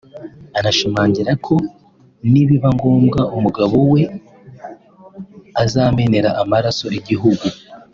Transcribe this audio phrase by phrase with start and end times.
[0.59, 1.55] anashimangira ko
[2.31, 4.01] nibiba ngombwa umugabo we
[5.63, 7.45] azamenera amaraso igihugu